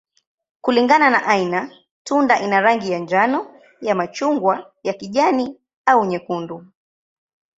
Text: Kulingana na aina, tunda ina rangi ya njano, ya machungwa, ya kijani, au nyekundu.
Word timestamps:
Kulingana 0.61 1.09
na 1.09 1.25
aina, 1.27 1.69
tunda 2.03 2.39
ina 2.39 2.61
rangi 2.61 2.91
ya 2.91 2.99
njano, 2.99 3.61
ya 3.81 3.95
machungwa, 3.95 4.73
ya 4.83 4.93
kijani, 4.93 5.55
au 5.85 6.05
nyekundu. 6.05 6.65